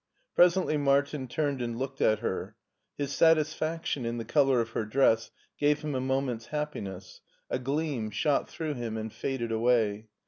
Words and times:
Presently 0.33 0.77
Martin 0.77 1.27
turned 1.27 1.61
and 1.61 1.77
looked 1.77 2.01
at 2.01 2.21
her. 2.21 2.55
His 2.97 3.13
satisfaction 3.13 4.03
in 4.03 4.17
the 4.17 4.25
color 4.25 4.59
of 4.59 4.69
her 4.71 4.83
dress 4.83 5.29
gave 5.59 5.81
him 5.83 5.93
a 5.93 6.01
mo 6.01 6.21
ment's 6.21 6.47
happiness; 6.47 7.21
a 7.51 7.59
gleam 7.59 8.09
shot 8.09 8.49
through 8.49 8.73
him 8.73 8.97
and 8.97 9.13
faded 9.13 9.51
away. 9.51 10.07